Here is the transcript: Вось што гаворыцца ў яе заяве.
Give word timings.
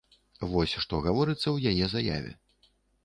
Вось 0.53 0.73
што 0.85 1.01
гаворыцца 1.07 1.43
ў 1.51 1.57
яе 1.81 1.85
заяве. 1.93 2.33